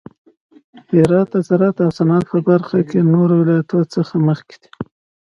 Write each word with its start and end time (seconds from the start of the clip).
هرات 0.93 1.27
د 1.33 1.35
زراعت 1.47 1.77
او 1.85 1.89
صنعت 1.97 2.23
په 2.31 2.37
برخه 2.49 2.79
کې 2.89 2.97
د 3.01 3.05
نورو 3.13 3.33
ولایتونو 3.41 3.85
څخه 3.95 4.13
مخکې 4.27 4.55
دی. 4.61 4.69